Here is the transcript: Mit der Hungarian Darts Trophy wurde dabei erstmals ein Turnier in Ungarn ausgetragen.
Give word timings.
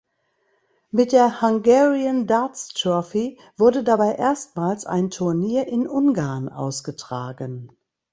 Mit 0.89 1.11
der 1.11 1.43
Hungarian 1.43 2.25
Darts 2.25 2.69
Trophy 2.69 3.37
wurde 3.55 3.83
dabei 3.83 4.13
erstmals 4.15 4.87
ein 4.87 5.11
Turnier 5.11 5.67
in 5.67 5.87
Ungarn 5.87 6.49
ausgetragen. 6.49 7.71